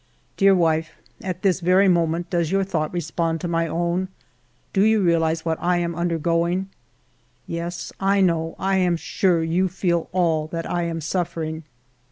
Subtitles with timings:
[0.35, 4.11] Dear wife, at this very moment does your thought respond to my own P
[4.73, 6.69] Do you realize what 1 am undergoing?
[7.45, 11.65] Yes, I know, I am sure, you feel all that I am suffering.